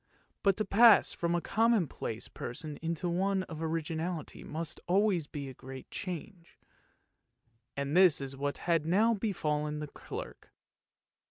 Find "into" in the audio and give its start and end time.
2.81-3.07